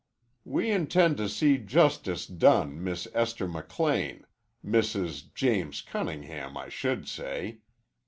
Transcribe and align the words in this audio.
"We 0.45 0.71
intend 0.71 1.17
to 1.17 1.29
see 1.29 1.59
justice 1.59 2.25
done 2.25 2.83
Miss 2.83 3.07
Esther 3.13 3.47
McLean 3.47 4.25
Mrs. 4.65 5.31
James 5.35 5.83
Cunningham, 5.83 6.57
I 6.57 6.69
should 6.69 7.07
say. 7.07 7.59